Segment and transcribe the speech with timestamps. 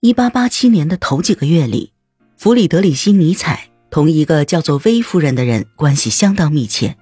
[0.00, 1.92] 一八八七年的头几个月里，
[2.36, 6.96] 弗里德里希·尼采同一个叫做威夫人的人关系相当密切。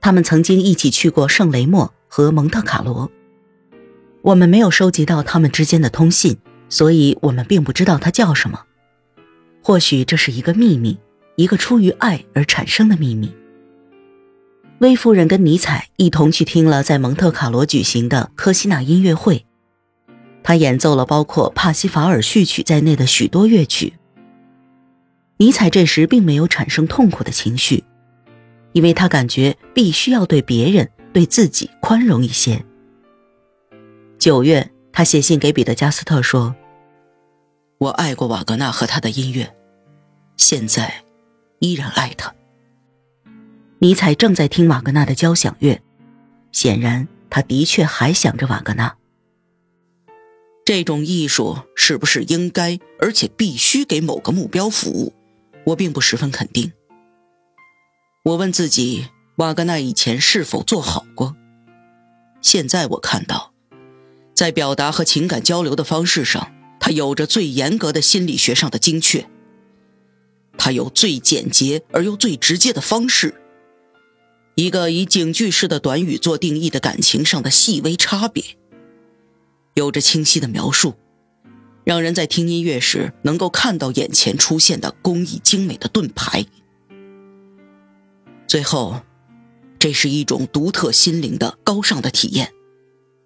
[0.00, 3.12] 他们曾经一起去过圣雷莫和蒙特卡罗。
[4.22, 6.36] 我们没有收集到他们之间的通信，
[6.68, 8.64] 所以我们并不知道他叫什么。
[9.62, 10.98] 或许这是一个秘密，
[11.36, 13.32] 一个出于爱而产生的秘密。
[14.80, 19.46] 威夫人跟尼采一同去听了在蒙特卡罗举行的科西纳音乐会。
[20.44, 23.94] 他演奏了包括帕西法尔序曲在内的许多乐曲。
[25.38, 27.82] 尼采这时并没有产生痛苦的情绪，
[28.72, 32.62] 因为他感觉必须要对别人、对自己宽容一些。
[34.18, 36.54] 九月，他写信给彼得加斯特说
[37.78, 39.52] ：“我爱过瓦格纳和他的音乐，
[40.36, 41.02] 现在
[41.58, 42.32] 依然爱他。”
[43.80, 45.80] 尼采正在听瓦格纳的交响乐，
[46.52, 48.94] 显然他的确还想着瓦格纳。
[50.64, 55.12] 这种艺术是不是应该而且必须给某个目标服务？
[55.66, 56.72] 我并不十分肯定。
[58.24, 61.36] 我问自己，瓦格纳以前是否做好过？
[62.40, 63.52] 现在我看到，
[64.34, 66.50] 在表达和情感交流的方式上，
[66.80, 69.28] 他有着最严格的心理学上的精确。
[70.56, 73.34] 他有最简洁而又最直接的方式，
[74.54, 78.42] 一个以警句式的短语做定义的感情上的细微差别。
[79.74, 80.94] 有着清晰的描述，
[81.84, 86.46] 让人在听音乐时能够看到眼前出现的工艺精美的盾牌。
[88.46, 89.00] 最后，
[89.78, 92.52] 这是一种独特心灵的高尚的体验，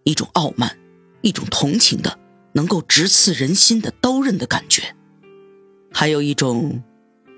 [0.04, 0.78] 一种傲慢，
[1.20, 2.18] 一种同情的
[2.52, 4.96] 能够直刺人心的刀刃的感觉，
[5.92, 6.82] 还有一种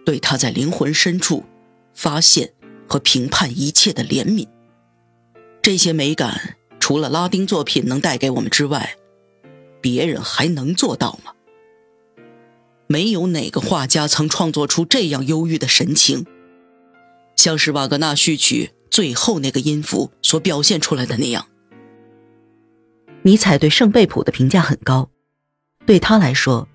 [0.07, 1.45] 对他在灵魂深处
[1.95, 2.53] 发现
[2.89, 4.47] 和评判一切的怜悯。
[5.61, 8.95] 这些美感，除了拉丁作品能带给我们之外，
[9.81, 11.33] 别人还能做到吗？
[12.87, 16.27] 没有哪个画家曾创作出这样忧郁的神情，
[17.37, 21.47] 像是瓦格纳序曲最后那个音符所表现出来的那样。
[23.23, 25.09] 尼采对圣贝普的评价很高，
[25.87, 26.67] 对他来说，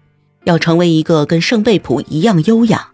[0.45, 2.93] 要成为一个跟圣贝普一样优雅，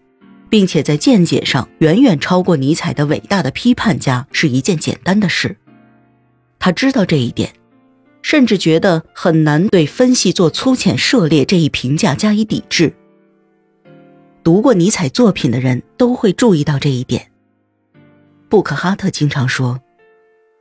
[0.50, 5.56] 并且在见解上远远超过尼采的伟大的批判家是一件简单的事。
[6.58, 7.54] 他知道这一点。
[8.22, 12.94] 甚至觉得很难对分析做粗浅涉猎这一评价加以抵制。
[14.42, 17.30] 读过尼采作品的人都会注意到这一点。
[18.48, 19.80] 布克哈特经常说：“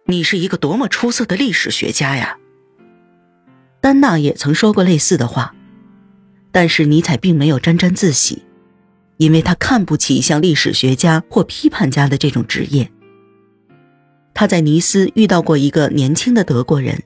[0.06, 2.38] 你是一个多么出色的历史学家呀！”
[3.82, 5.56] 丹娜也曾说过类似的话，
[6.52, 8.44] 但是尼采并没有沾沾自喜，
[9.18, 12.92] 因为他看不起像历史学家或批判家的这种职业。
[14.34, 17.02] 他在尼斯遇到过一个年轻的德国人。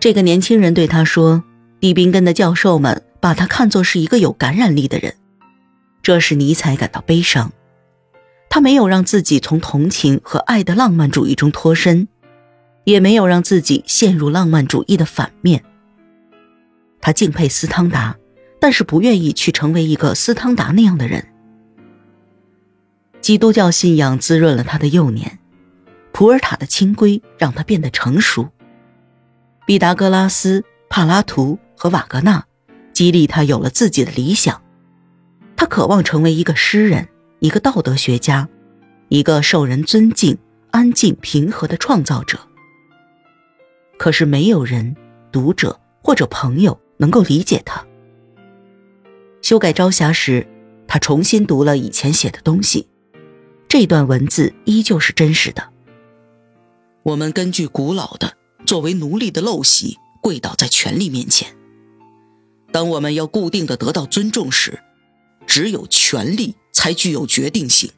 [0.00, 1.42] 这个年轻人对他说
[1.80, 5.14] ：“蒂宾根的教授们把他看作是一个有感染力的人，
[6.02, 7.52] 这使尼采感到悲伤。
[8.48, 12.06] 他没有让自己从同情和爱的浪漫主义中脱身，
[12.84, 15.64] 也没有让自己陷入浪漫主义的反面。
[17.00, 18.16] 他敬佩斯汤达，
[18.60, 21.26] 但是不愿意去成为一个斯汤达那样的人。
[23.20, 25.40] 基督教信仰滋润了他的幼年，
[26.12, 28.48] 普尔塔的清规让他变得成熟。”
[29.68, 32.42] 毕达哥拉斯、帕拉图和瓦格纳
[32.94, 34.62] 激励他有了自己的理想。
[35.56, 37.06] 他渴望成为一个诗人，
[37.40, 38.48] 一个道德学家，
[39.08, 40.38] 一个受人尊敬、
[40.70, 42.38] 安静平和的创造者。
[43.98, 44.96] 可是没有人、
[45.30, 47.86] 读者或者朋友能够理解他。
[49.42, 50.46] 修改朝霞时，
[50.86, 52.88] 他重新读了以前写的东西，
[53.68, 55.62] 这段文字依旧是真实的。
[57.02, 58.37] 我们根据古老的。
[58.66, 61.56] 作为奴隶的陋习，跪倒在权力面前。
[62.70, 64.80] 当我们要固定的得到尊重时，
[65.46, 67.90] 只有权力才具有决定性。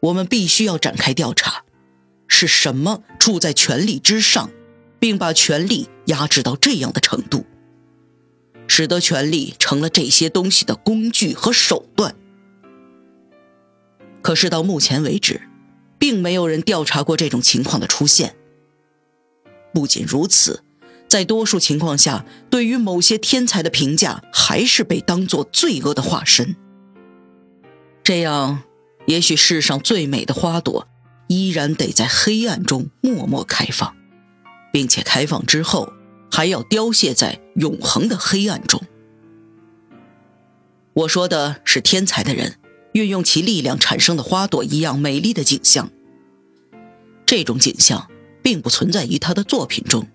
[0.00, 1.64] 我们必须要展开调查，
[2.26, 4.50] 是什么处在权力之上，
[4.98, 7.46] 并把权力压制到这样的程度，
[8.66, 12.16] 使得权力成了这些东西的工具和手段。
[14.20, 15.42] 可是到目前为止，
[15.98, 18.34] 并没有人调查过这种情况的出现。
[19.74, 20.62] 不仅如此，
[21.08, 26.54] 在多数情况下，对于某些天才的评价还是被当作罪恶的化身。
[28.04, 28.62] 这样，
[29.06, 30.86] 也许世上最美的花朵
[31.26, 33.96] 依然得在黑暗中默默开放，
[34.72, 35.92] 并且开放之后
[36.30, 38.80] 还要凋谢在永恒的黑暗中。
[40.94, 42.58] 我说的是天才的人
[42.92, 45.90] 运用其力量产生的花朵一样美丽的景象。
[47.26, 48.08] 这种景象。
[48.44, 50.06] 并不存在于他的作品中，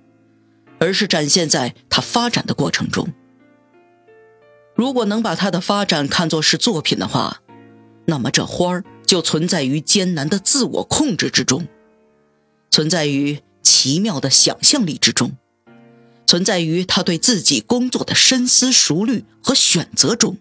[0.77, 3.11] 而是展现在他发展的过程中。
[4.75, 7.41] 如果能把它的发展看作是作品的话，
[8.05, 11.67] 那么这花儿就存在于艰难的自我控制之中，
[12.69, 15.31] 存在于奇妙的想象力之中，
[16.27, 20.37] 存在于他对自己工作的深思熟虑和选择中。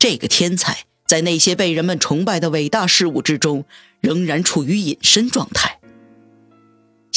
[0.00, 3.64] 这个天才在那些被人们崇拜的伟大事物之中，
[4.00, 5.77] 仍然处于隐身状态，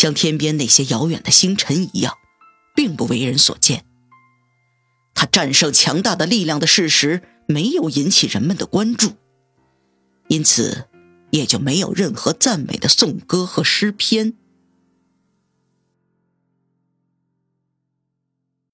[0.01, 2.15] 像天边那些遥远的星辰一样，
[2.75, 3.85] 并不为人所见。
[5.13, 9.11] 他战胜强大的力量的事实没有引起人们的关注，
[10.27, 10.87] 因此
[11.29, 14.33] 也就没有任何赞美的颂歌和诗篇。